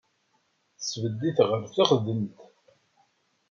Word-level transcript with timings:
Tesbedd-it 0.77 1.37
ɣer 1.49 1.61
teɣdemt. 1.75 2.37